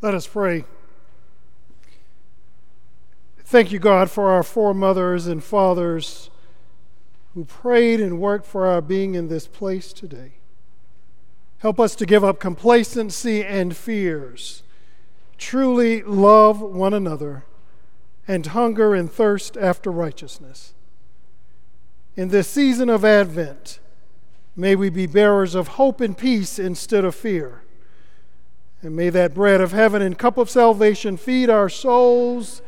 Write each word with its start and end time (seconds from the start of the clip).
Let 0.00 0.14
us 0.14 0.26
pray. 0.28 0.64
Thank 3.44 3.72
you, 3.72 3.78
God, 3.78 4.10
for 4.10 4.30
our 4.30 4.42
foremothers 4.42 5.26
and 5.26 5.42
fathers 5.42 6.30
who 7.34 7.44
prayed 7.44 8.00
and 8.00 8.20
worked 8.20 8.46
for 8.46 8.66
our 8.66 8.80
being 8.80 9.14
in 9.14 9.28
this 9.28 9.48
place 9.48 9.92
today. 9.92 10.32
Help 11.58 11.80
us 11.80 11.96
to 11.96 12.06
give 12.06 12.22
up 12.22 12.38
complacency 12.38 13.44
and 13.44 13.76
fears, 13.76 14.62
truly 15.36 16.02
love 16.02 16.60
one 16.60 16.94
another, 16.94 17.44
and 18.28 18.46
hunger 18.46 18.94
and 18.94 19.10
thirst 19.10 19.56
after 19.56 19.90
righteousness. 19.90 20.74
In 22.14 22.28
this 22.28 22.48
season 22.48 22.88
of 22.88 23.04
Advent, 23.04 23.80
may 24.54 24.76
we 24.76 24.90
be 24.90 25.06
bearers 25.06 25.56
of 25.56 25.68
hope 25.68 26.00
and 26.00 26.16
peace 26.16 26.58
instead 26.58 27.04
of 27.04 27.14
fear. 27.14 27.62
And 28.82 28.94
may 28.94 29.10
that 29.10 29.34
bread 29.34 29.60
of 29.60 29.72
heaven 29.72 30.02
and 30.02 30.16
cup 30.16 30.38
of 30.38 30.48
salvation 30.48 31.16
feed 31.16 31.50
our 31.50 31.68
souls 31.68 32.62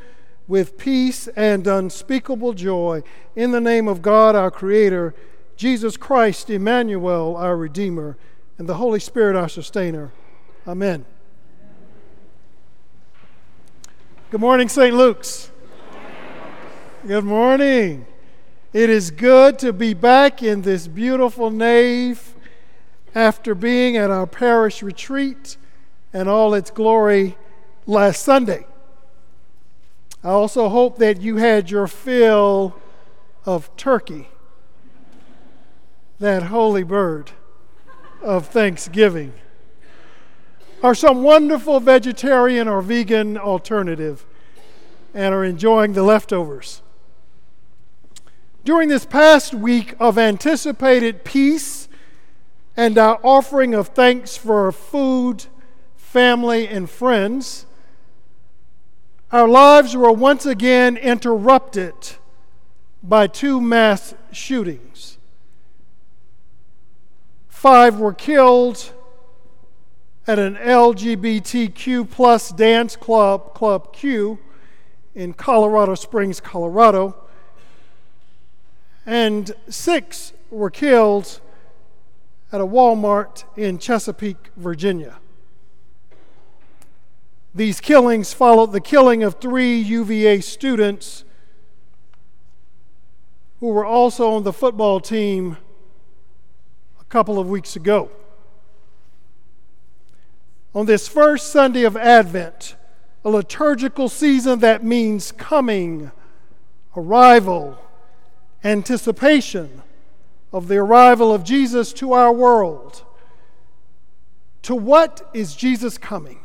with 0.49 0.77
peace 0.77 1.29
and 1.37 1.65
unspeakable 1.67 2.53
joy. 2.55 3.03
In 3.37 3.53
the 3.53 3.61
name 3.61 3.87
of 3.87 4.03
God, 4.03 4.35
our 4.35 4.51
Creator, 4.51 5.15
Jesus 5.57 5.97
Christ, 5.97 6.51
Emmanuel, 6.51 7.37
our 7.37 7.57
Redeemer, 7.57 8.17
and 8.59 8.69
the 8.69 8.75
Holy 8.75 8.99
Spirit, 8.99 9.37
our 9.37 9.49
Sustainer. 9.49 10.11
Amen. 10.67 11.05
Good 14.33 14.41
morning, 14.41 14.69
St. 14.69 14.95
Luke's. 14.95 15.53
Good 17.07 17.25
morning. 17.25 18.07
It 18.73 18.91
is 18.91 19.13
good 19.13 19.59
to 19.61 19.73
be 19.73 19.95
back 19.95 20.43
in 20.43 20.63
this 20.63 20.89
beautiful 20.89 21.51
nave 21.51 22.35
after 23.15 23.55
being 23.55 23.97
at 23.97 24.11
our 24.11 24.27
parish 24.27 24.83
retreat 24.83 25.57
and 26.13 26.29
all 26.29 26.55
its 26.55 26.71
glory 26.71 27.37
last 27.87 28.23
Sunday. 28.23 28.67
I 30.23 30.29
also 30.29 30.69
hope 30.69 30.99
that 30.99 31.21
you 31.21 31.37
had 31.37 31.71
your 31.71 31.87
fill 31.87 32.77
of 33.47 33.75
turkey, 33.77 34.29
that 36.19 36.45
holy 36.45 36.83
bird 36.83 37.31
of 38.23 38.47
Thanksgiving, 38.47 39.33
or 40.83 40.95
some 40.95 41.23
wonderful 41.23 41.81
vegetarian 41.81 42.69
or 42.69 42.83
vegan 42.83 43.39
alternative, 43.39 44.27
and 45.15 45.35
are 45.35 45.45
enjoying 45.45 45.95
the 45.95 46.03
leftovers. 46.03 46.83
During 48.63 48.91
this 48.91 49.07
past 49.07 49.55
week 49.55 49.95
of 49.99 50.19
anticipated 50.19 51.25
peace 51.25 51.89
and 52.77 52.99
our 52.99 53.19
offering 53.23 53.75
of 53.75 53.89
thanks 53.89 54.37
for 54.37 54.71
food, 54.71 55.47
family, 56.11 56.67
and 56.67 56.91
friends, 56.91 57.67
our 59.31 59.47
lives 59.47 59.97
were 59.97 60.11
once 60.11 60.45
again 60.45 60.97
interrupted 60.97 61.95
by 63.01 63.29
two 63.29 63.61
mass 63.61 64.13
shootings. 64.33 65.19
Five 67.49 68.01
were 68.01 68.13
killed 68.13 68.93
at 70.27 70.41
an 70.41 70.57
LGBTQ 70.57 72.11
plus 72.11 72.51
dance 72.51 72.97
club, 72.97 73.55
Club 73.55 73.93
Q, 73.93 74.41
in 75.15 75.33
Colorado 75.33 75.95
Springs, 75.95 76.41
Colorado, 76.41 77.15
and 79.07 79.53
six 79.69 80.33
were 80.51 80.71
killed 80.71 81.41
at 82.51 82.61
a 82.61 82.67
Walmart 82.67 83.45
in 83.57 83.79
Chesapeake, 83.79 84.51
Virginia. 84.57 85.21
These 87.55 87.81
killings 87.81 88.33
followed 88.33 88.73
the 88.73 88.81
killing 88.81 89.23
of 89.23 89.41
three 89.41 89.77
UVA 89.77 90.41
students 90.41 91.25
who 93.59 93.69
were 93.69 93.85
also 93.85 94.31
on 94.31 94.45
the 94.45 94.53
football 94.53 95.01
team 95.01 95.57
a 97.01 97.05
couple 97.05 97.39
of 97.39 97.49
weeks 97.49 97.75
ago. 97.75 98.11
On 100.75 100.87
this 100.87 101.09
first 101.09 101.51
Sunday 101.51 101.83
of 101.83 101.97
Advent, 101.97 102.77
a 103.25 103.29
liturgical 103.29 104.09
season 104.09 104.61
that 104.61 104.85
means 104.85 105.33
coming, 105.33 106.13
arrival, 106.97 107.79
anticipation 108.63 109.83
of 110.53 110.69
the 110.69 110.77
arrival 110.77 111.35
of 111.35 111.43
Jesus 111.43 111.93
to 111.95 112.13
our 112.13 112.33
world. 112.33 113.03
To 114.63 114.77
what 114.77 115.29
is 115.35 115.57
Jesus 115.57 115.99
coming? 115.99 116.41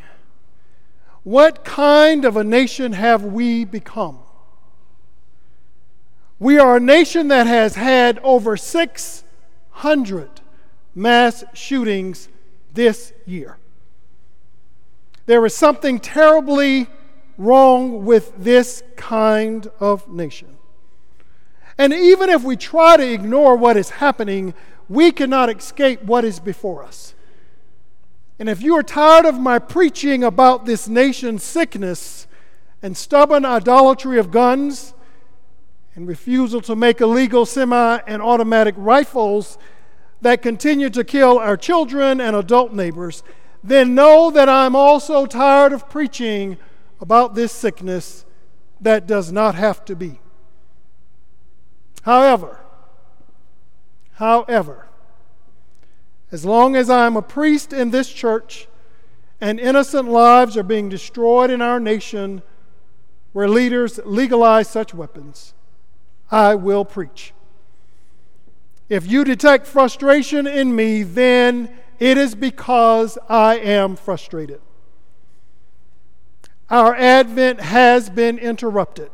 What 1.25 1.66
kind 1.66 2.24
of 2.24 2.38
a 2.38 2.44
nation 2.44 2.94
have 2.94 3.24
we 3.24 3.66
become? 3.66 4.19
We 6.38 6.59
are 6.59 6.78
a 6.78 6.80
nation 6.80 7.30
that 7.30 7.47
has 7.47 7.74
had 7.74 8.19
over 8.19 8.56
600 8.56 10.30
mass 10.94 11.44
shootings 11.56 12.30
this 12.75 13.12
year. 13.25 13.58
There 15.25 15.44
is 15.47 15.56
something 15.56 16.00
terribly 16.00 16.85
wrong 17.40 18.06
with 18.06 18.31
this 18.38 18.84
kind 18.96 19.68
of 19.80 20.08
nation. 20.08 20.58
And 21.75 21.91
even 21.91 22.30
if 22.30 22.44
we 22.44 22.56
try 22.56 22.97
to 22.97 23.14
ignore 23.14 23.56
what 23.56 23.78
is 23.78 23.90
happening, 23.90 24.53
we 24.88 25.12
cannot 25.12 25.50
escape 25.50 26.03
what 26.03 26.24
is 26.24 26.40
before 26.40 26.84
us. 26.84 27.15
And 28.38 28.50
if 28.50 28.62
you 28.62 28.75
are 28.75 28.84
tired 28.84 29.25
of 29.25 29.40
my 29.40 29.59
preaching 29.59 30.23
about 30.23 30.66
this 30.66 30.88
nation's 30.88 31.44
sickness 31.44 32.28
and 32.81 32.97
stubborn 32.97 33.46
idolatry 33.46 34.19
of 34.19 34.31
guns 34.31 34.94
and 35.96 36.07
refusal 36.07 36.59
to 36.62 36.75
make 36.75 37.00
illegal 37.00 37.46
semi 37.46 38.00
and 38.06 38.22
automatic 38.22 38.75
rifles 38.78 39.57
that 40.22 40.41
continue 40.41 40.90
to 40.90 41.03
kill 41.03 41.40
our 41.40 41.56
children 41.56 42.19
and 42.19 42.35
adult 42.35 42.73
neighbors, 42.73 43.23
then 43.63 43.96
know 43.96 44.29
that 44.31 44.50
I'm 44.50 44.75
also 44.75 45.25
tired 45.25 45.72
of 45.72 45.90
preaching 45.90 46.57
about 47.00 47.35
this 47.35 47.52
sickness 47.52 48.25
that 48.81 49.07
does 49.07 49.31
not 49.31 49.56
have 49.56 49.85
to 49.85 49.96
be. 49.96 50.19
However, 52.02 52.59
however, 54.13 54.88
as 56.31 56.46
long 56.46 56.75
as 56.75 56.90
I 56.90 57.06
am 57.06 57.16
a 57.16 57.22
priest 57.22 57.74
in 57.74 57.91
this 57.91 58.12
church 58.12 58.68
and 59.40 59.59
innocent 59.59 60.09
lives 60.09 60.58
are 60.58 60.63
being 60.63 60.90
destroyed 60.90 61.50
in 61.50 61.62
our 61.62 61.80
nation 61.80 62.41
where 63.34 63.47
leaders 63.47 64.00
legalize 64.06 64.69
such 64.69 64.94
weapons, 64.94 65.53
I 66.31 66.56
will 66.56 66.85
preach. 66.85 67.34
If 68.88 69.09
you 69.09 69.24
detect 69.24 69.68
frustration 69.68 70.47
in 70.47 70.75
me, 70.75 71.03
then 71.03 71.69
it 72.00 72.18
is 72.18 72.35
because 72.35 73.18
I 73.28 73.58
am 73.58 73.96
frustrated. 73.96 74.62
Our 76.69 76.96
Advent 76.96 77.59
has 77.62 78.09
been 78.09 78.38
interrupted. 78.38 79.12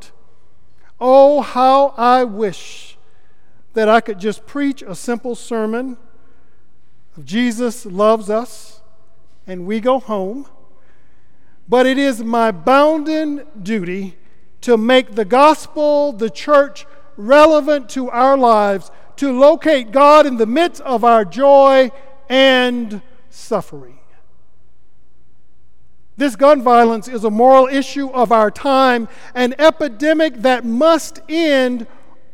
Oh, 1.00 1.42
how 1.42 1.94
I 1.98 2.24
wish 2.24 2.98
that 3.74 3.90
I 3.90 4.02
could 4.02 4.20
just 4.20 4.46
preach 4.46 4.82
a 4.82 4.96
simple 4.96 5.36
sermon 5.36 5.98
Jesus 7.24 7.86
loves 7.86 8.30
us 8.30 8.82
and 9.46 9.66
we 9.66 9.80
go 9.80 10.00
home. 10.00 10.48
But 11.68 11.86
it 11.86 11.98
is 11.98 12.24
my 12.24 12.52
bounden 12.52 13.46
duty 13.62 14.18
to 14.62 14.78
make 14.78 15.16
the 15.16 15.26
gospel, 15.26 16.14
the 16.14 16.30
church, 16.30 16.86
relevant 17.18 17.90
to 17.90 18.10
our 18.10 18.38
lives, 18.38 18.92
to 19.18 19.38
locate 19.38 19.92
God 19.92 20.26
in 20.26 20.38
the 20.38 20.46
midst 20.46 20.82
of 20.82 21.04
our 21.04 21.26
joy 21.26 21.92
and 22.30 23.02
suffering. 23.30 24.00
This 26.18 26.36
gun 26.36 26.62
violence 26.62 27.08
is 27.08 27.24
a 27.24 27.32
moral 27.32 27.68
issue 27.68 28.10
of 28.10 28.32
our 28.32 28.52
time, 28.52 29.08
an 29.34 29.56
epidemic 29.58 30.36
that 30.42 30.64
must 30.66 31.22
end, 31.28 31.88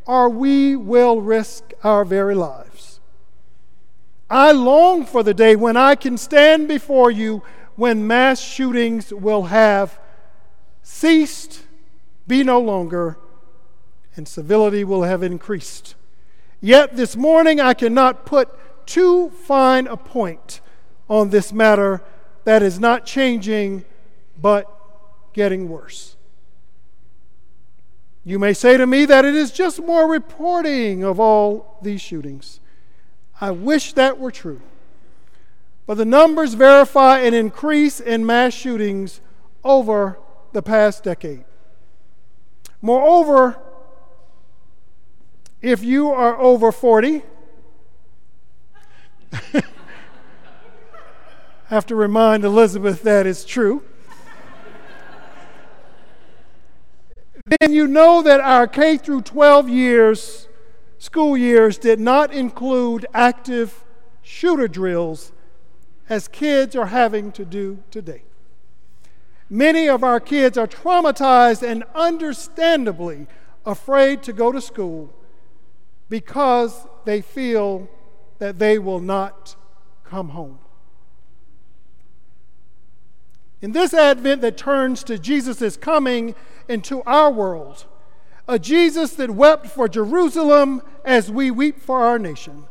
or 0.06 0.28
we 0.28 0.76
will 0.76 1.20
risk 1.20 1.72
our 1.82 2.04
very 2.04 2.34
lives. 2.34 2.67
I 4.30 4.52
long 4.52 5.06
for 5.06 5.22
the 5.22 5.34
day 5.34 5.56
when 5.56 5.76
I 5.76 5.94
can 5.94 6.18
stand 6.18 6.68
before 6.68 7.10
you 7.10 7.42
when 7.76 8.06
mass 8.06 8.40
shootings 8.40 9.12
will 9.12 9.44
have 9.44 9.98
ceased, 10.82 11.62
be 12.26 12.42
no 12.42 12.60
longer, 12.60 13.16
and 14.16 14.26
civility 14.26 14.84
will 14.84 15.04
have 15.04 15.22
increased. 15.22 15.94
Yet 16.60 16.96
this 16.96 17.16
morning 17.16 17.60
I 17.60 17.72
cannot 17.72 18.26
put 18.26 18.48
too 18.86 19.30
fine 19.30 19.86
a 19.86 19.96
point 19.96 20.60
on 21.08 21.30
this 21.30 21.52
matter 21.52 22.02
that 22.44 22.62
is 22.62 22.80
not 22.80 23.06
changing 23.06 23.84
but 24.40 24.66
getting 25.32 25.68
worse. 25.68 26.16
You 28.24 28.38
may 28.38 28.52
say 28.52 28.76
to 28.76 28.86
me 28.86 29.06
that 29.06 29.24
it 29.24 29.34
is 29.34 29.50
just 29.50 29.80
more 29.80 30.10
reporting 30.10 31.02
of 31.02 31.18
all 31.18 31.78
these 31.80 32.00
shootings. 32.00 32.60
I 33.40 33.50
wish 33.50 33.92
that 33.92 34.18
were 34.18 34.30
true. 34.30 34.60
But 35.86 35.96
the 35.96 36.04
numbers 36.04 36.54
verify 36.54 37.18
an 37.20 37.34
increase 37.34 38.00
in 38.00 38.26
mass 38.26 38.52
shootings 38.52 39.20
over 39.64 40.18
the 40.52 40.62
past 40.62 41.04
decade. 41.04 41.44
Moreover, 42.82 43.58
if 45.62 45.82
you 45.82 46.10
are 46.10 46.38
over 46.38 46.70
40, 46.72 47.22
I 49.32 49.62
have 51.66 51.86
to 51.86 51.94
remind 51.94 52.44
Elizabeth 52.44 53.02
that 53.02 53.26
is 53.26 53.44
true. 53.44 53.82
then 57.60 57.72
you 57.72 57.86
know 57.86 58.22
that 58.22 58.40
our 58.40 58.66
K 58.66 58.98
through 58.98 59.22
12 59.22 59.68
years, 59.68 60.47
school 60.98 61.36
years, 61.36 61.78
did 61.78 62.00
not 62.00 62.32
include 62.32 63.06
active 63.14 63.84
shooter 64.22 64.68
drills 64.68 65.32
as 66.08 66.28
kids 66.28 66.74
are 66.76 66.86
having 66.86 67.32
to 67.32 67.44
do 67.44 67.82
today. 67.90 68.22
Many 69.50 69.88
of 69.88 70.04
our 70.04 70.20
kids 70.20 70.58
are 70.58 70.66
traumatized 70.66 71.62
and 71.62 71.84
understandably 71.94 73.26
afraid 73.64 74.22
to 74.24 74.32
go 74.32 74.52
to 74.52 74.60
school 74.60 75.12
because 76.08 76.86
they 77.04 77.20
feel 77.20 77.88
that 78.38 78.58
they 78.58 78.78
will 78.78 79.00
not 79.00 79.56
come 80.04 80.30
home. 80.30 80.58
In 83.60 83.72
this 83.72 83.92
Advent 83.92 84.40
that 84.42 84.56
turns 84.56 85.02
to 85.04 85.18
Jesus' 85.18 85.76
coming 85.76 86.34
into 86.68 87.02
our 87.02 87.30
world, 87.30 87.86
a 88.48 88.58
Jesus 88.58 89.12
that 89.12 89.30
wept 89.30 89.66
for 89.66 89.88
Jerusalem 89.88 90.80
as 91.04 91.30
we 91.30 91.50
weep 91.50 91.80
for 91.80 92.02
our 92.02 92.18
nation, 92.18 92.64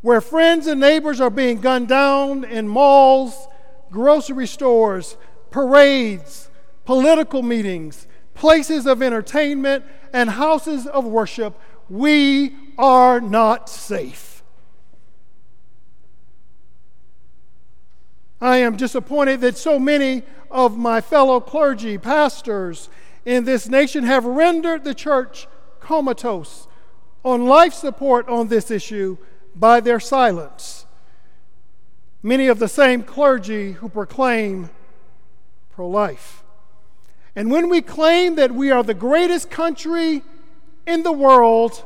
where 0.00 0.20
friends 0.20 0.68
and 0.68 0.80
neighbors 0.80 1.20
are 1.20 1.30
being 1.30 1.60
gunned 1.60 1.88
down 1.88 2.44
in 2.44 2.68
malls, 2.68 3.48
grocery 3.90 4.46
stores, 4.46 5.16
parades, 5.50 6.48
political 6.84 7.42
meetings, 7.42 8.06
places 8.34 8.86
of 8.86 9.02
entertainment, 9.02 9.84
and 10.12 10.30
houses 10.30 10.86
of 10.86 11.04
worship, 11.04 11.58
we 11.88 12.54
are 12.78 13.20
not 13.20 13.68
safe. 13.68 14.42
I 18.40 18.58
am 18.58 18.76
disappointed 18.76 19.40
that 19.42 19.56
so 19.56 19.78
many 19.78 20.22
of 20.50 20.76
my 20.76 21.00
fellow 21.00 21.40
clergy, 21.40 21.98
pastors 21.98 22.88
in 23.24 23.44
this 23.44 23.68
nation 23.68 24.04
have 24.04 24.24
rendered 24.24 24.84
the 24.84 24.94
church 24.94 25.46
comatose 25.80 26.66
on 27.24 27.46
life 27.46 27.74
support 27.74 28.28
on 28.28 28.48
this 28.48 28.70
issue 28.70 29.16
by 29.54 29.80
their 29.80 30.00
silence. 30.00 30.86
Many 32.22 32.48
of 32.48 32.58
the 32.58 32.68
same 32.68 33.02
clergy 33.02 33.72
who 33.72 33.88
proclaim 33.88 34.70
pro 35.70 35.88
life. 35.88 36.44
And 37.34 37.50
when 37.50 37.68
we 37.68 37.80
claim 37.80 38.34
that 38.36 38.52
we 38.52 38.70
are 38.70 38.82
the 38.82 38.94
greatest 38.94 39.50
country 39.50 40.22
in 40.86 41.02
the 41.02 41.12
world, 41.12 41.84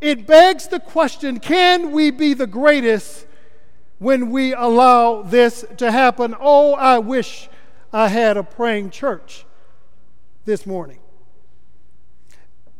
it 0.00 0.26
begs 0.26 0.68
the 0.68 0.80
question 0.80 1.38
can 1.38 1.92
we 1.92 2.10
be 2.10 2.34
the 2.34 2.46
greatest 2.46 3.26
when 3.98 4.30
we 4.30 4.52
allow 4.52 5.22
this 5.22 5.64
to 5.76 5.92
happen? 5.92 6.34
Oh, 6.40 6.74
I 6.74 6.98
wish 6.98 7.48
I 7.92 8.08
had 8.08 8.36
a 8.36 8.42
praying 8.42 8.90
church 8.90 9.44
this 10.44 10.66
morning. 10.66 10.98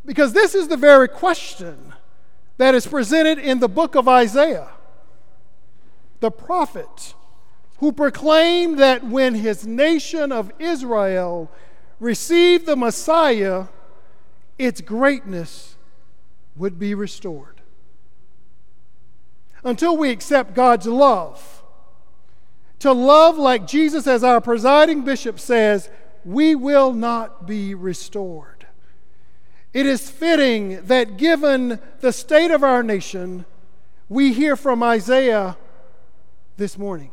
Because 0.05 0.33
this 0.33 0.55
is 0.55 0.69
the 0.69 0.77
very 0.77 1.09
question 1.09 1.93
that 2.57 2.75
is 2.75 2.87
presented 2.87 3.39
in 3.39 3.61
the 3.61 3.69
book 3.69 3.95
of 3.95 4.09
Isaiah. 4.09 4.71
The 6.21 6.31
prophet 6.31 7.15
who 7.79 7.93
proclaimed 7.93 8.79
that 8.79 9.05
when 9.05 9.35
his 9.35 9.67
nation 9.67 10.31
of 10.31 10.53
Israel 10.59 11.51
received 11.99 12.67
the 12.67 12.77
Messiah, 12.77 13.67
its 14.59 14.81
greatness 14.81 15.77
would 16.57 16.79
be 16.79 16.95
restored. 16.95 17.61
Until 19.65 19.97
we 19.97 20.11
accept 20.11 20.55
God's 20.55 20.87
love, 20.87 21.63
to 22.81 22.93
love 22.93 23.39
like 23.39 23.67
Jesus, 23.67 24.07
as 24.07 24.25
our 24.25 24.41
presiding 24.41 25.05
bishop 25.05 25.39
says, 25.39 25.89
we 26.25 26.55
will 26.55 26.93
not 26.93 27.47
be 27.47 27.75
restored. 27.75 28.67
It 29.73 29.87
is 29.87 30.11
fitting 30.11 30.85
that 30.87 31.17
given 31.17 31.81
the 32.01 32.13
state 32.13 32.51
of 32.51 32.63
our 32.63 32.83
nation, 32.83 33.47
we 34.09 34.33
hear 34.33 34.57
from 34.57 34.83
Isaiah 34.83 35.57
this 36.57 36.77
morning. 36.77 37.11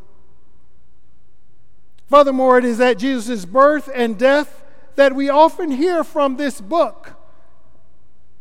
Furthermore, 2.09 2.57
it 2.57 2.65
is 2.65 2.81
at 2.81 2.97
Jesus' 2.97 3.45
birth 3.45 3.89
and 3.93 4.17
death 4.17 4.63
that 4.95 5.15
we 5.15 5.29
often 5.29 5.71
hear 5.71 6.03
from 6.03 6.35
this 6.35 6.59
book. 6.59 7.13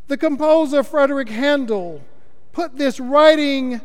The 0.09 0.17
composer 0.17 0.83
Frederick 0.83 1.29
Handel 1.29 2.03
put 2.53 2.77
this 2.77 2.99
writing 2.99 3.81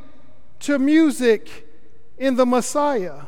to 0.61 0.79
music 0.79 1.67
in 2.17 2.35
the 2.35 2.45
Messiah 2.45 3.23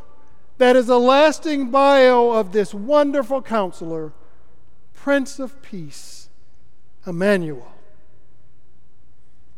that 0.57 0.75
is 0.75 0.89
a 0.89 0.97
lasting 0.97 1.69
bio 1.69 2.31
of 2.31 2.51
this 2.51 2.73
wonderful 2.73 3.41
counselor, 3.41 4.13
Prince 4.93 5.39
of 5.39 5.61
Peace, 5.61 6.29
Emmanuel. 7.05 7.71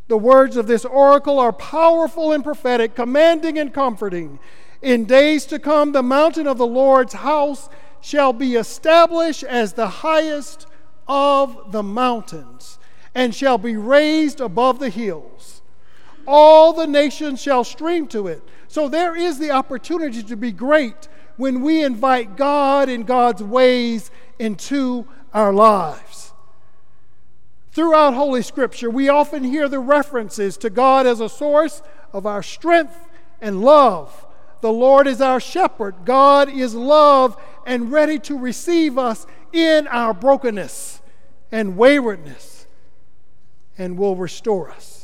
The 0.08 0.18
words 0.18 0.56
of 0.56 0.68
this 0.68 0.86
oracle 0.86 1.40
are 1.40 1.54
powerful 1.54 2.32
and 2.32 2.44
prophetic, 2.44 2.96
commanding 2.96 3.58
and 3.60 3.74
comforting. 3.74 4.40
In 4.82 5.06
days 5.06 5.46
to 5.48 5.60
come, 5.60 5.92
the 5.92 6.04
mountain 6.04 6.48
of 6.48 6.58
the 6.58 6.68
Lord's 6.68 7.14
house 7.14 7.70
shall 8.00 8.32
be 8.32 8.56
established 8.56 9.44
as 9.44 9.74
the 9.74 9.88
highest 9.88 10.66
of 11.08 11.72
the 11.72 11.84
mountains, 11.84 12.80
and 13.14 13.34
shall 13.34 13.58
be 13.58 13.76
raised 13.76 14.40
above 14.40 14.80
the 14.80 14.90
hills. 14.90 15.62
All 16.26 16.74
the 16.74 16.88
nations 16.88 17.42
shall 17.42 17.64
stream 17.64 18.08
to 18.08 18.28
it. 18.28 18.42
So 18.68 18.90
there 18.90 19.16
is 19.16 19.40
the 19.40 19.52
opportunity 19.52 20.24
to 20.24 20.36
be 20.36 20.52
great 20.52 21.08
when 21.38 21.62
we 21.62 21.84
invite 21.84 22.36
God 22.36 22.90
and 22.90 23.06
God's 23.06 23.44
ways 23.44 24.12
into 24.40 25.08
our 25.34 25.54
lives. 25.54 26.34
Throughout 27.72 28.14
Holy 28.14 28.42
Scripture, 28.42 28.90
we 28.90 29.08
often 29.08 29.44
hear 29.44 29.70
the 29.70 29.80
references 29.80 30.58
to 30.58 30.70
God 30.70 31.06
as 31.06 31.20
a 31.20 31.30
source 31.30 31.82
of 32.12 32.26
our 32.26 32.42
strength 32.42 33.08
and 33.40 33.62
love 33.62 34.28
the 34.62 34.72
Lord 34.72 35.08
is 35.08 35.22
our 35.22 35.40
shepherd. 35.40 35.96
God 36.06 36.50
is 36.50 36.74
love 36.74 37.42
and 37.66 37.92
ready 37.92 38.20
to 38.20 38.38
receive 38.38 38.98
us 38.98 39.28
in 39.54 39.88
our 39.88 40.14
brokenness 40.14 41.02
and 41.52 41.78
waywardness 41.78 42.66
and 43.78 43.98
will 43.98 44.16
restore 44.16 44.72
us. 44.72 44.97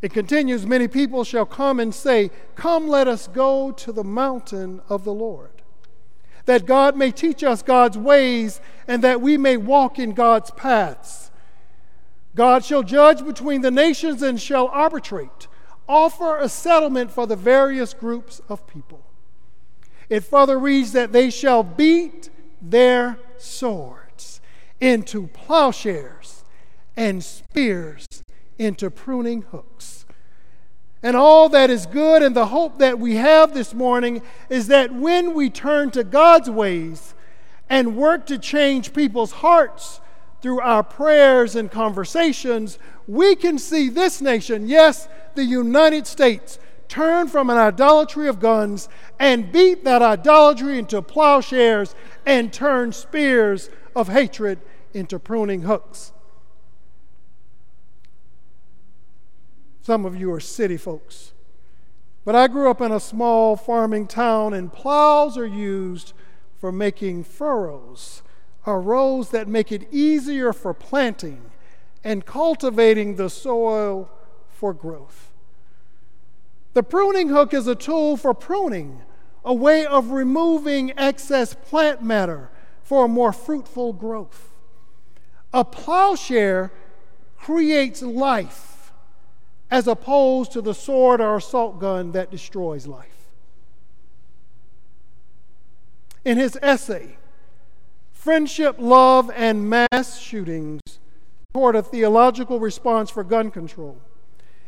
It 0.00 0.12
continues 0.12 0.66
Many 0.66 0.88
people 0.88 1.24
shall 1.24 1.46
come 1.46 1.80
and 1.80 1.94
say, 1.94 2.30
Come, 2.54 2.88
let 2.88 3.08
us 3.08 3.28
go 3.28 3.72
to 3.72 3.92
the 3.92 4.04
mountain 4.04 4.80
of 4.88 5.04
the 5.04 5.12
Lord, 5.12 5.62
that 6.44 6.66
God 6.66 6.96
may 6.96 7.10
teach 7.10 7.42
us 7.42 7.62
God's 7.62 7.98
ways 7.98 8.60
and 8.86 9.02
that 9.02 9.20
we 9.20 9.36
may 9.36 9.56
walk 9.56 9.98
in 9.98 10.12
God's 10.12 10.50
paths. 10.52 11.30
God 12.34 12.64
shall 12.64 12.82
judge 12.82 13.24
between 13.24 13.62
the 13.62 13.70
nations 13.70 14.22
and 14.22 14.40
shall 14.40 14.68
arbitrate 14.68 15.48
offer 15.88 16.38
a 16.38 16.48
settlement 16.48 17.10
for 17.10 17.26
the 17.26 17.36
various 17.36 17.94
groups 17.94 18.40
of 18.48 18.66
people. 18.66 19.04
It 20.08 20.20
further 20.20 20.58
reads 20.58 20.92
that 20.92 21.12
they 21.12 21.30
shall 21.30 21.62
beat 21.62 22.30
their 22.60 23.18
swords 23.38 24.40
into 24.80 25.28
plowshares 25.28 26.44
and 26.96 27.24
spears 27.24 28.06
into 28.58 28.90
pruning 28.90 29.42
hooks. 29.42 30.04
And 31.02 31.16
all 31.16 31.48
that 31.50 31.70
is 31.70 31.86
good 31.86 32.22
and 32.22 32.34
the 32.34 32.46
hope 32.46 32.78
that 32.78 32.98
we 32.98 33.16
have 33.16 33.54
this 33.54 33.72
morning 33.72 34.20
is 34.50 34.66
that 34.66 34.92
when 34.92 35.34
we 35.34 35.48
turn 35.48 35.90
to 35.92 36.02
God's 36.02 36.50
ways 36.50 37.14
and 37.70 37.96
work 37.96 38.26
to 38.26 38.38
change 38.38 38.92
people's 38.92 39.30
hearts 39.32 40.00
through 40.40 40.60
our 40.60 40.82
prayers 40.82 41.54
and 41.54 41.70
conversations, 41.70 42.78
we 43.06 43.36
can 43.36 43.58
see 43.58 43.88
this 43.88 44.20
nation, 44.20 44.66
yes, 44.68 45.08
the 45.34 45.44
United 45.44 46.06
States, 46.06 46.58
turn 46.88 47.28
from 47.28 47.50
an 47.50 47.58
idolatry 47.58 48.28
of 48.28 48.40
guns 48.40 48.88
and 49.18 49.52
beat 49.52 49.84
that 49.84 50.02
idolatry 50.02 50.78
into 50.78 51.00
plowshares 51.02 51.94
and 52.26 52.52
turn 52.52 52.92
spears 52.92 53.70
of 53.94 54.08
hatred 54.08 54.58
into 54.94 55.18
pruning 55.18 55.62
hooks. 55.62 56.12
Some 59.88 60.04
of 60.04 60.20
you 60.20 60.30
are 60.34 60.38
city 60.38 60.76
folks. 60.76 61.32
But 62.26 62.34
I 62.34 62.46
grew 62.46 62.70
up 62.70 62.82
in 62.82 62.92
a 62.92 63.00
small 63.00 63.56
farming 63.56 64.06
town, 64.08 64.52
and 64.52 64.70
plows 64.70 65.38
are 65.38 65.46
used 65.46 66.12
for 66.58 66.70
making 66.70 67.24
furrows, 67.24 68.20
or 68.66 68.82
rows 68.82 69.30
that 69.30 69.48
make 69.48 69.72
it 69.72 69.88
easier 69.90 70.52
for 70.52 70.74
planting 70.74 71.40
and 72.04 72.26
cultivating 72.26 73.16
the 73.16 73.30
soil 73.30 74.10
for 74.50 74.74
growth. 74.74 75.32
The 76.74 76.82
pruning 76.82 77.30
hook 77.30 77.54
is 77.54 77.66
a 77.66 77.74
tool 77.74 78.18
for 78.18 78.34
pruning 78.34 79.00
a 79.42 79.54
way 79.54 79.86
of 79.86 80.10
removing 80.10 80.92
excess 80.98 81.54
plant 81.54 82.02
matter 82.02 82.50
for 82.82 83.06
a 83.06 83.08
more 83.08 83.32
fruitful 83.32 83.94
growth. 83.94 84.50
A 85.54 85.64
plowshare 85.64 86.72
creates 87.38 88.02
life 88.02 88.77
as 89.70 89.86
opposed 89.86 90.52
to 90.52 90.62
the 90.62 90.74
sword 90.74 91.20
or 91.20 91.36
assault 91.36 91.78
gun 91.78 92.12
that 92.12 92.30
destroys 92.30 92.86
life. 92.86 93.30
In 96.24 96.38
his 96.38 96.58
essay, 96.62 97.16
Friendship, 98.12 98.76
Love, 98.78 99.30
and 99.34 99.68
Mass 99.70 100.18
Shootings 100.18 100.80
Toward 101.54 101.76
a 101.76 101.82
Theological 101.82 102.60
Response 102.60 103.10
for 103.10 103.24
Gun 103.24 103.50
Control, 103.50 103.98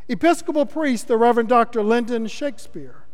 Episcopal 0.08 0.66
priest, 0.66 1.08
the 1.08 1.16
Reverend 1.16 1.48
Dr. 1.48 1.82
Lyndon 1.82 2.26
Shakespeare, 2.26 3.04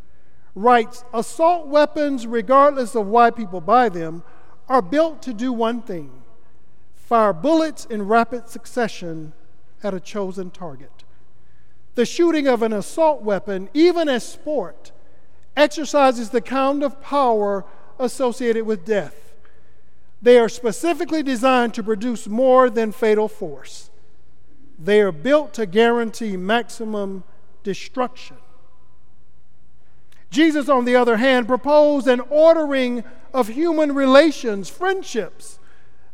writes 0.54 1.04
Assault 1.12 1.66
weapons, 1.66 2.26
regardless 2.26 2.94
of 2.94 3.06
why 3.06 3.30
people 3.30 3.60
buy 3.60 3.88
them, 3.88 4.22
are 4.68 4.82
built 4.82 5.22
to 5.22 5.32
do 5.34 5.52
one 5.52 5.82
thing 5.82 6.10
fire 6.94 7.32
bullets 7.32 7.84
in 7.84 8.08
rapid 8.08 8.48
succession 8.48 9.32
at 9.82 9.94
a 9.94 10.00
chosen 10.00 10.50
target. 10.50 11.04
The 11.96 12.06
shooting 12.06 12.46
of 12.46 12.62
an 12.62 12.74
assault 12.74 13.22
weapon, 13.22 13.70
even 13.72 14.06
as 14.06 14.22
sport, 14.22 14.92
exercises 15.56 16.28
the 16.28 16.42
kind 16.42 16.82
of 16.82 17.00
power 17.00 17.64
associated 17.98 18.66
with 18.66 18.84
death. 18.84 19.32
They 20.20 20.38
are 20.38 20.50
specifically 20.50 21.22
designed 21.22 21.72
to 21.74 21.82
produce 21.82 22.28
more 22.28 22.68
than 22.68 22.92
fatal 22.92 23.28
force. 23.28 23.90
They 24.78 25.00
are 25.00 25.10
built 25.10 25.54
to 25.54 25.64
guarantee 25.64 26.36
maximum 26.36 27.24
destruction. 27.62 28.36
Jesus, 30.30 30.68
on 30.68 30.84
the 30.84 30.96
other 30.96 31.16
hand, 31.16 31.46
proposed 31.46 32.06
an 32.08 32.20
ordering 32.28 33.04
of 33.32 33.48
human 33.48 33.94
relations, 33.94 34.68
friendships, 34.68 35.58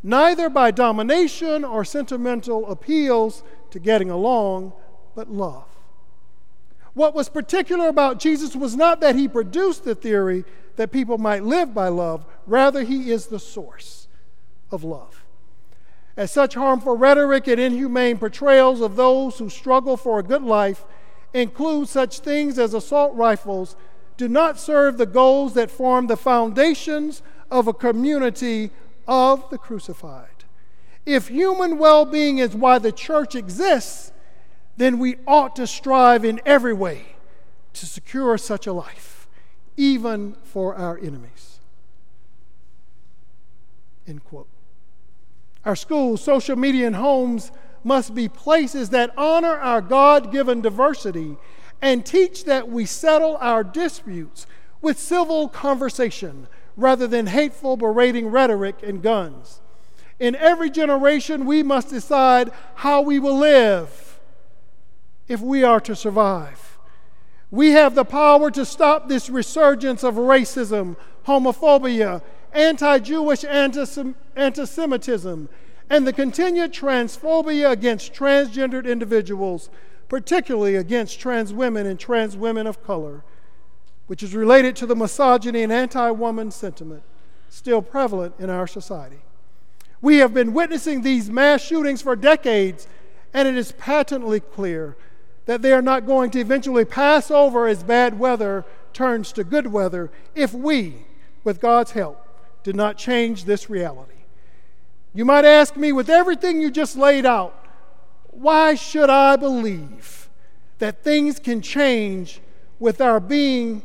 neither 0.00 0.48
by 0.48 0.70
domination 0.70 1.64
or 1.64 1.84
sentimental 1.84 2.70
appeals 2.70 3.42
to 3.72 3.80
getting 3.80 4.10
along, 4.10 4.72
but 5.16 5.28
love. 5.28 5.71
What 6.94 7.14
was 7.14 7.28
particular 7.28 7.88
about 7.88 8.20
Jesus 8.20 8.54
was 8.54 8.76
not 8.76 9.00
that 9.00 9.16
he 9.16 9.28
produced 9.28 9.84
the 9.84 9.94
theory 9.94 10.44
that 10.76 10.92
people 10.92 11.18
might 11.18 11.44
live 11.44 11.74
by 11.74 11.88
love, 11.88 12.24
rather, 12.46 12.82
he 12.82 13.10
is 13.10 13.26
the 13.26 13.38
source 13.38 14.08
of 14.70 14.84
love. 14.84 15.24
As 16.16 16.30
such 16.30 16.54
harmful 16.54 16.96
rhetoric 16.96 17.46
and 17.46 17.60
inhumane 17.60 18.18
portrayals 18.18 18.80
of 18.80 18.96
those 18.96 19.38
who 19.38 19.48
struggle 19.48 19.96
for 19.96 20.18
a 20.18 20.22
good 20.22 20.42
life 20.42 20.84
include 21.32 21.88
such 21.88 22.18
things 22.18 22.58
as 22.58 22.74
assault 22.74 23.14
rifles 23.14 23.76
do 24.18 24.28
not 24.28 24.60
serve 24.60 24.98
the 24.98 25.06
goals 25.06 25.54
that 25.54 25.70
form 25.70 26.06
the 26.06 26.16
foundations 26.16 27.22
of 27.50 27.66
a 27.66 27.72
community 27.72 28.70
of 29.08 29.48
the 29.50 29.56
crucified. 29.56 30.28
If 31.06 31.28
human 31.28 31.78
well 31.78 32.04
being 32.04 32.38
is 32.38 32.54
why 32.54 32.78
the 32.78 32.92
church 32.92 33.34
exists, 33.34 34.12
then 34.76 34.98
we 34.98 35.16
ought 35.26 35.56
to 35.56 35.66
strive 35.66 36.24
in 36.24 36.40
every 36.46 36.72
way 36.72 37.16
to 37.74 37.86
secure 37.86 38.36
such 38.38 38.66
a 38.66 38.72
life, 38.72 39.28
even 39.76 40.34
for 40.44 40.74
our 40.74 40.98
enemies. 40.98 41.60
End 44.06 44.24
quote. 44.24 44.48
Our 45.64 45.76
schools, 45.76 46.22
social 46.22 46.56
media, 46.56 46.86
and 46.86 46.96
homes 46.96 47.52
must 47.84 48.14
be 48.14 48.28
places 48.28 48.90
that 48.90 49.12
honor 49.16 49.56
our 49.56 49.80
God 49.80 50.32
given 50.32 50.60
diversity 50.60 51.36
and 51.80 52.04
teach 52.04 52.44
that 52.44 52.68
we 52.68 52.84
settle 52.86 53.36
our 53.38 53.64
disputes 53.64 54.46
with 54.80 54.98
civil 54.98 55.48
conversation 55.48 56.48
rather 56.76 57.06
than 57.06 57.26
hateful, 57.26 57.76
berating 57.76 58.28
rhetoric 58.28 58.82
and 58.82 59.02
guns. 59.02 59.60
In 60.18 60.34
every 60.36 60.70
generation, 60.70 61.44
we 61.44 61.62
must 61.62 61.90
decide 61.90 62.50
how 62.76 63.02
we 63.02 63.18
will 63.18 63.36
live 63.36 64.11
if 65.28 65.40
we 65.40 65.62
are 65.62 65.80
to 65.80 65.96
survive. 65.96 66.78
We 67.50 67.72
have 67.72 67.94
the 67.94 68.04
power 68.04 68.50
to 68.50 68.64
stop 68.64 69.08
this 69.08 69.28
resurgence 69.28 70.02
of 70.02 70.14
racism, 70.14 70.96
homophobia, 71.26 72.22
anti 72.52 72.98
Jewish 72.98 73.44
anti 73.44 73.84
Semitism, 74.64 75.48
and 75.90 76.06
the 76.06 76.12
continued 76.12 76.72
transphobia 76.72 77.70
against 77.70 78.14
transgendered 78.14 78.86
individuals, 78.86 79.68
particularly 80.08 80.76
against 80.76 81.20
trans 81.20 81.52
women 81.52 81.86
and 81.86 82.00
trans 82.00 82.36
women 82.36 82.66
of 82.66 82.82
color, 82.82 83.22
which 84.06 84.22
is 84.22 84.34
related 84.34 84.74
to 84.76 84.86
the 84.86 84.96
misogyny 84.96 85.62
and 85.62 85.72
anti 85.72 86.10
woman 86.10 86.50
sentiment 86.50 87.02
still 87.52 87.82
prevalent 87.82 88.34
in 88.38 88.48
our 88.48 88.66
society. 88.66 89.20
We 90.00 90.16
have 90.18 90.32
been 90.32 90.54
witnessing 90.54 91.02
these 91.02 91.28
mass 91.30 91.62
shootings 91.62 92.00
for 92.00 92.16
decades, 92.16 92.88
and 93.34 93.46
it 93.46 93.56
is 93.56 93.72
patently 93.72 94.40
clear 94.40 94.96
that 95.46 95.62
they 95.62 95.72
are 95.72 95.82
not 95.82 96.06
going 96.06 96.30
to 96.30 96.40
eventually 96.40 96.84
pass 96.84 97.30
over 97.30 97.66
as 97.66 97.82
bad 97.82 98.18
weather 98.18 98.64
turns 98.92 99.32
to 99.32 99.44
good 99.44 99.66
weather 99.66 100.10
if 100.34 100.52
we, 100.52 101.06
with 101.44 101.60
God's 101.60 101.92
help, 101.92 102.26
did 102.62 102.76
not 102.76 102.96
change 102.96 103.44
this 103.44 103.68
reality. 103.68 104.12
You 105.14 105.24
might 105.24 105.44
ask 105.44 105.76
me, 105.76 105.92
with 105.92 106.08
everything 106.08 106.60
you 106.60 106.70
just 106.70 106.96
laid 106.96 107.26
out, 107.26 107.58
why 108.28 108.74
should 108.74 109.10
I 109.10 109.36
believe 109.36 110.30
that 110.78 111.04
things 111.04 111.38
can 111.38 111.60
change 111.60 112.40
with 112.78 113.00
our 113.00 113.20
being 113.20 113.82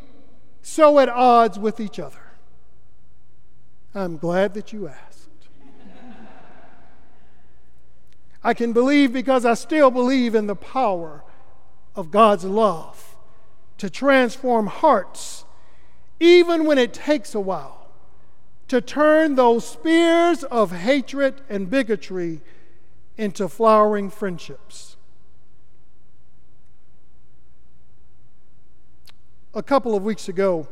so 0.62 1.00
at 1.00 1.10
odds 1.10 1.60
with 1.60 1.80
each 1.80 2.00
other? 2.00 2.18
I'm 3.94 4.18
glad 4.18 4.54
that 4.54 4.72
you 4.72 4.88
asked. 4.88 5.30
I 8.44 8.54
can 8.54 8.72
believe 8.72 9.12
because 9.12 9.44
I 9.44 9.56
still 9.56 9.92
believe 9.92 10.34
in 10.34 10.48
the 10.48 10.56
power 10.56 11.24
of 11.98 12.12
God's 12.12 12.46
love 12.46 13.16
to 13.80 13.90
transform 13.90 14.68
hearts, 14.68 15.44
even 16.20 16.66
when 16.66 16.78
it 16.78 16.94
takes 16.94 17.36
a 17.36 17.40
while, 17.40 17.90
to 18.68 18.80
turn 18.80 19.36
those 19.36 19.68
spears 19.68 20.44
of 20.46 20.72
hatred 20.72 21.42
and 21.50 21.70
bigotry 21.70 22.42
into 23.18 23.50
flowering 23.50 24.10
friendships. 24.10 24.96
A 29.54 29.64
couple 29.64 29.96
of 29.96 30.04
weeks 30.04 30.30
ago, 30.30 30.68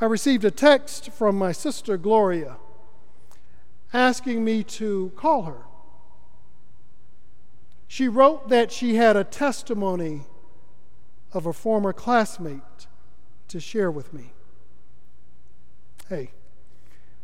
I 0.00 0.06
received 0.06 0.44
a 0.44 0.50
text 0.50 1.12
from 1.12 1.38
my 1.38 1.52
sister 1.52 1.96
Gloria 1.96 2.56
asking 3.92 4.44
me 4.44 4.64
to 4.64 5.12
call 5.14 5.42
her. 5.42 5.62
She 7.88 8.08
wrote 8.08 8.48
that 8.48 8.72
she 8.72 8.96
had 8.96 9.16
a 9.16 9.24
testimony 9.24 10.22
of 11.32 11.46
a 11.46 11.52
former 11.52 11.92
classmate 11.92 12.86
to 13.48 13.60
share 13.60 13.90
with 13.90 14.12
me. 14.12 14.32
Hey, 16.08 16.30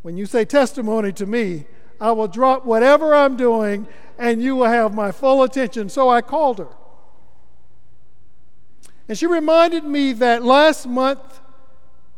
when 0.02 0.16
you 0.16 0.26
say 0.26 0.45
testimony 0.45 1.12
to 1.12 1.26
me, 1.26 1.66
I 2.00 2.12
will 2.12 2.28
drop 2.28 2.64
whatever 2.64 3.14
I'm 3.14 3.37
doing 3.37 3.87
and 4.19 4.42
you 4.42 4.57
will 4.57 4.66
have 4.66 4.95
my 4.95 5.12
full 5.12 5.42
attention. 5.42 5.88
So 5.88 6.09
I 6.09 6.21
called 6.21 6.59
her. 6.59 6.69
And 9.09 9.19
she 9.19 9.26
reminded 9.26 9.85
me 9.85 10.12
that 10.14 10.45
last 10.45 10.87
month 10.87 11.40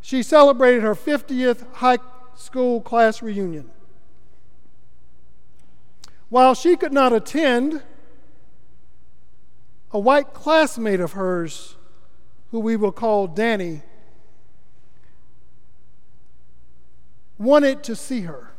she 0.00 0.22
celebrated 0.22 0.82
her 0.82 0.94
50th 0.94 1.70
high 1.74 1.98
school 2.34 2.80
class 2.80 3.22
reunion. 3.22 3.70
While 6.28 6.54
she 6.54 6.76
could 6.76 6.92
not 6.92 7.12
attend, 7.12 7.82
a 9.94 9.98
white 9.98 10.34
classmate 10.34 10.98
of 10.98 11.12
hers, 11.12 11.76
who 12.50 12.58
we 12.58 12.74
will 12.74 12.90
call 12.90 13.28
Danny, 13.28 13.80
wanted 17.38 17.84
to 17.84 17.94
see 17.94 18.22
her. 18.22 18.50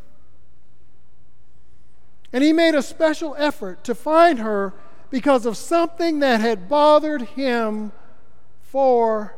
And 2.32 2.42
he 2.42 2.54
made 2.54 2.74
a 2.74 2.82
special 2.82 3.36
effort 3.38 3.84
to 3.84 3.94
find 3.94 4.40
her 4.40 4.74
because 5.10 5.46
of 5.46 5.58
something 5.58 6.20
that 6.20 6.40
had 6.40 6.70
bothered 6.70 7.22
him 7.22 7.92
for 8.62 9.36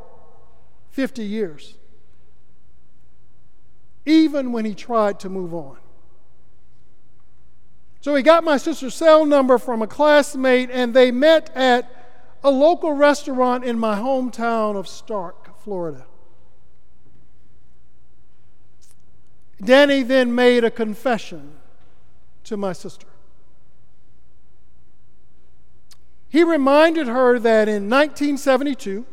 50 0.92 1.24
years, 1.24 1.76
even 4.06 4.52
when 4.52 4.66
he 4.66 4.76
tried 4.76 5.20
to 5.22 5.30
move 5.30 5.52
on. 5.52 5.78
So 8.02 8.16
he 8.16 8.24
got 8.24 8.44
my 8.44 8.58
sister's 8.58 8.94
cell 8.94 9.26
number 9.26 9.58
from 9.58 9.82
a 9.82 9.88
classmate, 9.88 10.70
and 10.72 10.94
they 10.94 11.12
met 11.12 11.52
at 11.56 11.92
a 12.44 12.52
local 12.52 12.94
restaurant 12.94 13.64
in 13.64 13.80
my 13.80 13.98
hometown 13.98 14.76
of 14.76 14.86
Starke, 14.86 15.56
Florida. 15.64 16.06
Danny 19.62 20.04
then 20.04 20.36
made 20.36 20.64
a 20.64 20.72
confession 20.72 21.54
to 22.44 22.56
my 22.56 22.74
sister. 22.74 23.08
He 26.30 26.44
reminded 26.44 27.08
her 27.08 27.40
that 27.40 27.68
in 27.68 27.90
1972, 27.90 29.06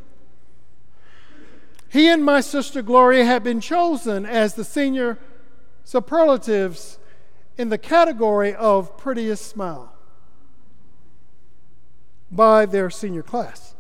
He 1.89 2.09
and 2.09 2.25
my 2.25 2.41
sister 2.41 2.83
Gloria 2.83 3.25
had 3.25 3.43
been 3.43 3.61
chosen 3.61 4.27
as 4.27 4.55
the 4.55 4.65
senior 4.65 5.19
superlatives 5.85 6.99
in 7.57 7.69
the 7.69 7.79
category 7.79 8.55
of 8.55 8.97
prettiest 8.97 9.47
smile 9.47 9.95
by 12.31 12.67
their 12.67 12.91
senior 12.91 13.23
class. 13.23 13.75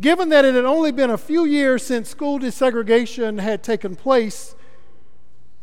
Given 0.00 0.28
that 0.28 0.44
it 0.44 0.54
had 0.54 0.64
only 0.64 0.92
been 0.92 1.10
a 1.10 1.18
few 1.18 1.44
years 1.44 1.82
since 1.82 2.08
school 2.10 2.38
desegregation 2.38 3.40
had 3.40 3.62
taken 3.62 3.96
place 3.96 4.54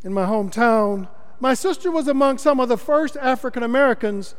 in 0.02 0.12
my 0.12 0.26
hometown, 0.26 1.08
my 1.40 1.54
sister 1.54 1.90
was 1.90 2.08
among 2.08 2.38
some 2.38 2.60
of 2.60 2.68
the 2.68 2.76
first 2.76 3.16
African 3.16 3.62
Americans 3.62 4.34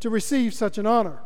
to 0.00 0.08
receive 0.10 0.54
such 0.54 0.78
an 0.78 0.86
honor. 0.86 1.18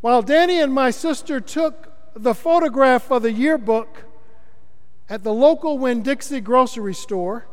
While 0.00 0.22
Danny 0.22 0.60
and 0.60 0.72
my 0.72 0.90
sister 0.90 1.40
took 1.40 1.92
the 2.14 2.34
photograph 2.34 3.04
for 3.04 3.20
the 3.20 3.32
yearbook 3.32 4.04
at 5.12 5.22
the 5.24 5.32
local 5.34 5.76
Winn 5.76 6.02
Dixie 6.02 6.40
grocery 6.40 6.94
store, 6.94 7.46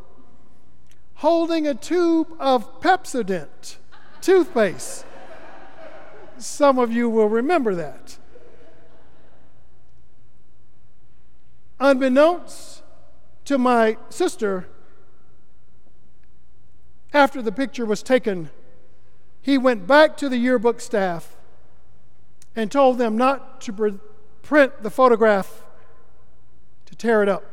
holding 1.16 1.66
a 1.66 1.74
tube 1.74 2.34
of 2.40 2.80
Pepsodent 2.80 3.76
toothpaste. 4.22 5.04
Some 6.38 6.78
of 6.78 6.90
you 6.90 7.10
will 7.10 7.28
remember 7.28 7.74
that. 7.74 8.16
Unbeknownst 11.78 12.82
to 13.44 13.58
my 13.58 13.98
sister, 14.08 14.66
after 17.12 17.42
the 17.42 17.52
picture 17.52 17.84
was 17.84 18.02
taken, 18.02 18.48
he 19.42 19.58
went 19.58 19.86
back 19.86 20.16
to 20.16 20.30
the 20.30 20.38
yearbook 20.38 20.80
staff 20.80 21.36
and 22.56 22.72
told 22.72 22.96
them 22.96 23.18
not 23.18 23.60
to 23.60 24.00
print 24.40 24.82
the 24.82 24.90
photograph, 24.90 25.66
to 26.86 26.96
tear 26.96 27.22
it 27.22 27.28
up. 27.28 27.49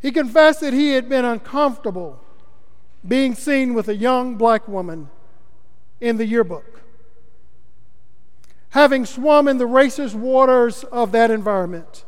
He 0.00 0.12
confessed 0.12 0.60
that 0.60 0.72
he 0.72 0.90
had 0.90 1.08
been 1.08 1.24
uncomfortable 1.24 2.20
being 3.06 3.34
seen 3.34 3.74
with 3.74 3.88
a 3.88 3.96
young 3.96 4.36
black 4.36 4.68
woman 4.68 5.10
in 6.00 6.16
the 6.16 6.26
yearbook. 6.26 6.82
Having 8.70 9.06
swum 9.06 9.48
in 9.48 9.58
the 9.58 9.66
racist 9.66 10.14
waters 10.14 10.84
of 10.84 11.12
that 11.12 11.30
environment, 11.30 12.04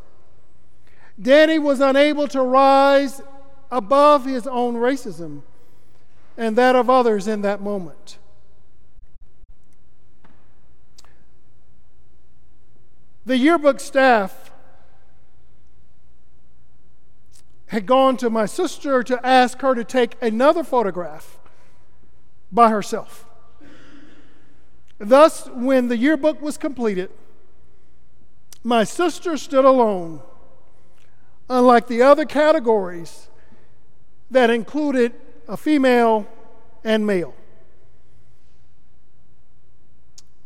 Danny 1.21 1.59
was 1.59 1.81
unable 1.81 2.29
to 2.29 2.43
rise 2.43 3.21
above 3.71 4.25
his 4.25 4.47
own 4.47 4.75
racism 4.75 5.43
and 6.37 6.57
that 6.57 6.77
of 6.77 6.89
others 6.89 7.27
in 7.27 7.43
that 7.43 7.61
moment. 7.61 8.19
The 13.27 13.37
yearbook 13.37 13.81
staff 13.81 14.48
had 17.69 17.87
gone 17.87 18.17
to 18.17 18.31
my 18.31 18.47
sister 18.47 19.03
to 19.03 19.25
ask 19.27 19.61
her 19.61 19.75
to 19.75 19.85
take 19.85 20.21
another 20.23 20.65
photograph 20.65 21.39
by 22.51 22.71
herself. 22.71 23.27
Thus, 24.99 25.49
when 25.49 25.89
the 25.89 25.97
yearbook 25.97 26.43
was 26.43 26.57
completed, 26.57 27.11
my 28.65 28.85
sister 28.85 29.37
stood 29.37 29.65
alone, 29.65 30.21
unlike 31.49 31.87
the 31.87 32.03
other 32.03 32.25
categories 32.25 33.29
that 34.31 34.51
included 34.51 35.15
a 35.47 35.57
female 35.57 36.27
and 36.85 37.07
male. 37.07 37.35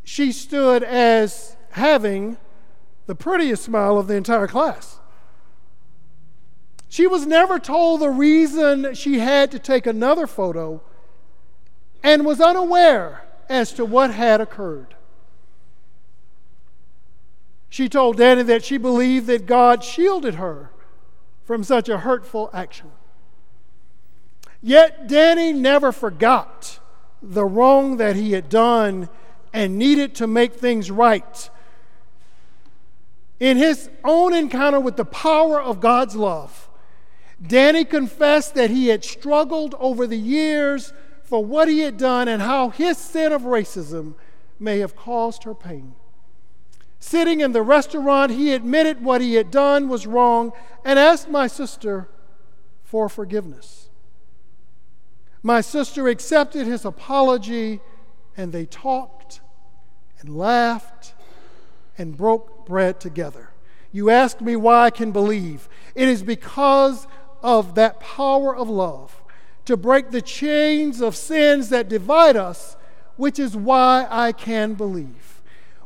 She 0.05 0.33
stood 0.33 0.83
as 0.83 1.57
having 1.71 2.37
the 3.07 3.15
prettiest 3.15 3.65
smile 3.65 3.99
of 3.99 4.09
the 4.09 4.15
entire 4.15 4.47
class. 4.47 4.99
She 6.93 7.07
was 7.07 7.25
never 7.25 7.59
told 7.59 8.03
the 8.03 8.11
reason 8.11 8.93
she 8.93 9.19
had 9.19 9.51
to 9.53 9.59
take 9.59 9.87
another 9.87 10.27
photo 10.27 10.83
and 12.03 12.27
was 12.27 12.39
unaware 12.39 13.25
as 13.49 13.73
to 13.73 13.87
what 13.87 14.11
had 14.11 14.43
occurred. 14.43 14.95
She 17.71 17.89
told 17.89 18.19
Danny 18.19 18.43
that 18.43 18.63
she 18.63 18.77
believed 18.77 19.27
that 19.29 19.47
God 19.47 19.83
shielded 19.83 20.35
her 20.35 20.69
from 21.45 21.65
such 21.65 21.89
a 21.89 21.97
hurtful 21.97 22.51
action. 22.53 22.93
Yet 24.61 25.09
Danny 25.09 25.55
never 25.55 25.93
forgot 25.93 26.79
the 27.23 27.47
wrong 27.47 27.97
that 27.97 28.17
he 28.17 28.33
had 28.33 28.51
done 28.51 29.09
and 29.51 29.79
needed 29.79 30.15
to 30.17 30.27
make 30.27 30.57
things 30.57 30.91
right. 30.91 31.49
In 33.41 33.57
his 33.57 33.89
own 34.05 34.35
encounter 34.35 34.79
with 34.79 34.97
the 34.97 35.07
power 35.07 35.59
of 35.59 35.81
God's 35.81 36.17
love, 36.17 36.62
Danny 37.45 37.85
confessed 37.85 38.55
that 38.55 38.71
he 38.71 38.89
had 38.89 39.05
struggled 39.05 39.75
over 39.79 40.07
the 40.07 40.19
years 40.19 40.93
for 41.25 41.45
what 41.45 41.69
he 41.69 41.81
had 41.81 41.97
done 41.97 42.29
and 42.29 42.43
how 42.43 42.69
his 42.69 42.97
sin 42.99 43.33
of 43.33 43.43
racism 43.43 44.15
may 44.61 44.79
have 44.79 44.95
caused 44.95 45.45
her 45.45 45.55
pain. 45.55 45.95
Sitting 47.01 47.41
in 47.41 47.51
the 47.53 47.63
restaurant, 47.63 48.31
he 48.31 48.53
admitted 48.53 49.03
what 49.03 49.21
he 49.21 49.35
had 49.35 49.51
done 49.51 49.89
was 49.89 50.07
wrong 50.07 50.53
and 50.85 50.99
asked 50.99 51.29
my 51.29 51.49
sister 51.49 52.09
for 52.85 53.09
forgiveness. 53.09 53.89
My 55.43 55.61
sister 55.61 56.07
accepted 56.07 56.67
his 56.67 56.85
apology 56.85 57.81
and 58.37 58.53
they 58.53 58.67
talked 58.67 59.41
and 60.21 60.37
laughed 60.37 61.15
and 61.99 62.17
broke 62.17 62.65
bread 62.67 63.01
together. 63.01 63.51
You 63.91 64.09
ask 64.09 64.41
me 64.41 64.55
why 64.55 64.85
I 64.85 64.91
can 64.91 65.11
believe. 65.11 65.69
It 65.95 66.09
is 66.09 66.23
because 66.23 67.07
of 67.43 67.75
that 67.75 68.01
power 68.01 68.55
of 68.55 68.69
love 68.69 69.23
to 69.65 69.77
break 69.77 70.11
the 70.11 70.23
chains 70.23 71.01
of 71.01 71.17
sins 71.17 71.69
that 71.69 71.89
divide 71.89 72.37
us, 72.37 72.77
which 73.17 73.39
is 73.39 73.57
why 73.57 74.07
I 74.11 74.33
can 74.33 74.75
believe. 74.75 75.41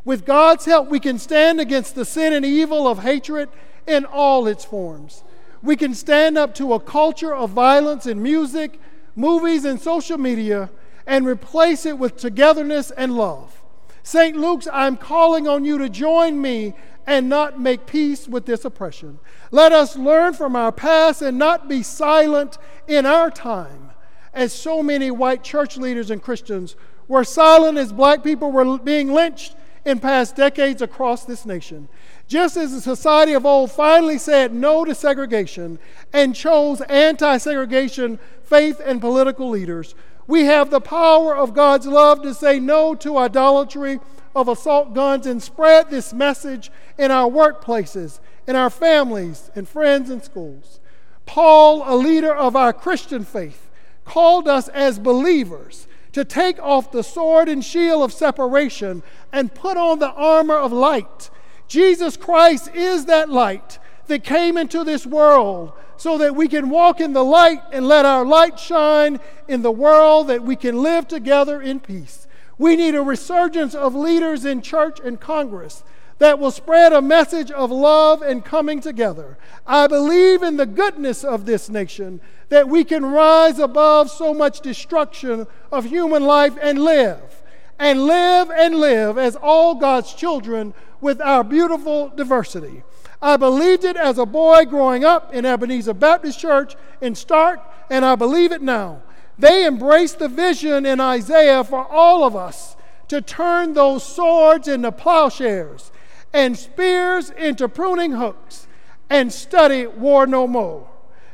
With 0.04 0.24
God's 0.24 0.64
help, 0.64 0.88
we 0.88 1.00
can 1.00 1.18
stand 1.18 1.60
against 1.60 1.94
the 1.94 2.04
sin 2.04 2.32
and 2.32 2.44
evil 2.44 2.86
of 2.86 3.00
hatred 3.00 3.48
in 3.86 4.04
all 4.04 4.46
its 4.46 4.64
forms. 4.64 5.24
We 5.62 5.76
can 5.76 5.94
stand 5.94 6.38
up 6.38 6.54
to 6.56 6.74
a 6.74 6.80
culture 6.80 7.34
of 7.34 7.50
violence 7.50 8.06
in 8.06 8.22
music, 8.22 8.80
movies, 9.14 9.64
and 9.64 9.80
social 9.80 10.18
media 10.18 10.70
and 11.06 11.26
replace 11.26 11.86
it 11.86 11.98
with 11.98 12.16
togetherness 12.16 12.90
and 12.90 13.16
love. 13.16 13.62
St. 14.02 14.36
Luke's, 14.36 14.68
I'm 14.72 14.96
calling 14.96 15.48
on 15.48 15.64
you 15.64 15.78
to 15.78 15.88
join 15.88 16.40
me 16.40 16.74
and 17.06 17.28
not 17.28 17.60
make 17.60 17.86
peace 17.86 18.26
with 18.26 18.46
this 18.46 18.64
oppression. 18.64 19.18
Let 19.50 19.72
us 19.72 19.96
learn 19.96 20.34
from 20.34 20.56
our 20.56 20.72
past 20.72 21.22
and 21.22 21.38
not 21.38 21.68
be 21.68 21.82
silent 21.82 22.58
in 22.88 23.06
our 23.06 23.30
time, 23.30 23.90
as 24.34 24.52
so 24.52 24.82
many 24.82 25.10
white 25.10 25.44
church 25.44 25.76
leaders 25.76 26.10
and 26.10 26.22
Christians 26.22 26.76
were 27.08 27.24
silent 27.24 27.78
as 27.78 27.92
black 27.92 28.24
people 28.24 28.50
were 28.50 28.78
being 28.78 29.12
lynched 29.12 29.54
in 29.84 30.00
past 30.00 30.34
decades 30.34 30.82
across 30.82 31.24
this 31.24 31.46
nation. 31.46 31.88
Just 32.26 32.56
as 32.56 32.72
the 32.72 32.80
society 32.80 33.34
of 33.34 33.46
old 33.46 33.70
finally 33.70 34.18
said 34.18 34.52
no 34.52 34.84
to 34.84 34.94
segregation 34.94 35.78
and 36.12 36.34
chose 36.34 36.80
anti 36.82 37.38
segregation 37.38 38.18
faith 38.42 38.80
and 38.84 39.00
political 39.00 39.48
leaders, 39.48 39.94
we 40.26 40.44
have 40.46 40.70
the 40.70 40.80
power 40.80 41.36
of 41.36 41.54
God's 41.54 41.86
love 41.86 42.22
to 42.22 42.34
say 42.34 42.58
no 42.58 42.96
to 42.96 43.16
idolatry 43.16 44.00
of 44.34 44.48
assault 44.48 44.92
guns 44.92 45.24
and 45.24 45.42
spread 45.42 45.88
this 45.88 46.12
message 46.12 46.70
in 46.98 47.10
our 47.10 47.30
workplaces, 47.30 48.20
in 48.46 48.56
our 48.56 48.70
families, 48.70 49.50
and 49.54 49.68
friends 49.68 50.10
and 50.10 50.22
schools. 50.22 50.80
Paul, 51.26 51.82
a 51.84 51.96
leader 51.96 52.34
of 52.34 52.56
our 52.56 52.72
Christian 52.72 53.24
faith, 53.24 53.68
called 54.04 54.46
us 54.48 54.68
as 54.68 54.98
believers 54.98 55.88
to 56.12 56.24
take 56.24 56.58
off 56.60 56.92
the 56.92 57.02
sword 57.02 57.48
and 57.48 57.62
shield 57.62 58.02
of 58.02 58.12
separation 58.12 59.02
and 59.32 59.54
put 59.54 59.76
on 59.76 59.98
the 59.98 60.12
armor 60.12 60.56
of 60.56 60.72
light. 60.72 61.28
Jesus 61.68 62.16
Christ 62.16 62.74
is 62.74 63.06
that 63.06 63.28
light 63.28 63.78
that 64.06 64.24
came 64.24 64.56
into 64.56 64.84
this 64.84 65.04
world 65.04 65.72
so 65.96 66.16
that 66.18 66.36
we 66.36 66.48
can 66.48 66.70
walk 66.70 67.00
in 67.00 67.12
the 67.12 67.24
light 67.24 67.60
and 67.72 67.88
let 67.88 68.04
our 68.04 68.24
light 68.24 68.58
shine 68.58 69.18
in 69.48 69.62
the 69.62 69.70
world 69.70 70.28
that 70.28 70.42
we 70.42 70.56
can 70.56 70.82
live 70.82 71.08
together 71.08 71.60
in 71.60 71.80
peace. 71.80 72.26
We 72.58 72.76
need 72.76 72.94
a 72.94 73.02
resurgence 73.02 73.74
of 73.74 73.94
leaders 73.94 74.44
in 74.44 74.62
church 74.62 74.98
and 75.02 75.20
Congress 75.20 75.84
that 76.18 76.38
will 76.38 76.50
spread 76.50 76.92
a 76.92 77.02
message 77.02 77.50
of 77.50 77.70
love 77.70 78.22
and 78.22 78.44
coming 78.44 78.80
together. 78.80 79.36
I 79.66 79.86
believe 79.86 80.42
in 80.42 80.56
the 80.56 80.66
goodness 80.66 81.24
of 81.24 81.44
this 81.44 81.68
nation 81.68 82.20
that 82.48 82.68
we 82.68 82.84
can 82.84 83.04
rise 83.04 83.58
above 83.58 84.10
so 84.10 84.32
much 84.32 84.60
destruction 84.60 85.46
of 85.70 85.84
human 85.84 86.22
life 86.22 86.56
and 86.62 86.78
live, 86.82 87.42
and 87.78 88.06
live 88.06 88.50
and 88.50 88.76
live 88.76 89.18
as 89.18 89.36
all 89.36 89.74
God's 89.74 90.14
children 90.14 90.72
with 91.00 91.20
our 91.20 91.44
beautiful 91.44 92.08
diversity. 92.08 92.82
I 93.20 93.36
believed 93.36 93.84
it 93.84 93.96
as 93.96 94.18
a 94.18 94.26
boy 94.26 94.64
growing 94.64 95.04
up 95.04 95.34
in 95.34 95.44
Ebenezer 95.44 95.94
Baptist 95.94 96.38
Church 96.38 96.76
in 97.00 97.14
Starke, 97.14 97.62
and 97.90 98.04
I 98.04 98.14
believe 98.14 98.52
it 98.52 98.62
now. 98.62 99.02
They 99.38 99.66
embraced 99.66 100.18
the 100.18 100.28
vision 100.28 100.86
in 100.86 101.00
Isaiah 101.00 101.64
for 101.64 101.86
all 101.86 102.24
of 102.24 102.34
us 102.34 102.76
to 103.08 103.20
turn 103.20 103.74
those 103.74 104.02
swords 104.02 104.66
into 104.66 104.90
plowshares 104.90 105.92
and 106.36 106.54
spears 106.54 107.30
into 107.30 107.66
pruning 107.66 108.12
hooks 108.12 108.68
and 109.08 109.32
study 109.32 109.86
war 109.86 110.26
no 110.26 110.46
more. 110.46 110.86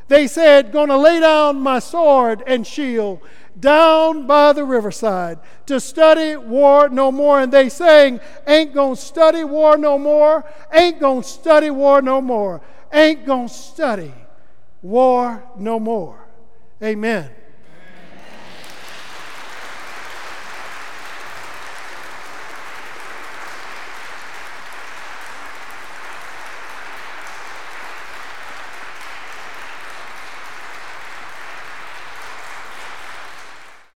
They 0.07 0.27
said, 0.27 0.71
Gonna 0.71 0.97
lay 0.97 1.19
down 1.19 1.59
my 1.59 1.79
sword 1.79 2.41
and 2.47 2.65
shield 2.65 3.19
down 3.59 4.25
by 4.25 4.53
the 4.53 4.63
riverside 4.63 5.39
to 5.65 5.81
study 5.81 6.37
war 6.37 6.87
no 6.87 7.11
more. 7.11 7.41
And 7.41 7.51
they 7.51 7.67
saying, 7.67 8.21
Ain't 8.47 8.73
gonna 8.73 8.95
study 8.95 9.43
war 9.43 9.75
no 9.77 9.97
more, 9.97 10.49
ain't 10.71 11.01
gonna 11.01 11.21
study 11.23 11.69
war 11.69 12.01
no 12.01 12.21
more, 12.21 12.61
ain't 12.93 13.25
gonna 13.25 13.49
study 13.49 14.13
war 14.81 15.43
no 15.57 15.81
more. 15.81 16.29
Amen. 16.81 17.29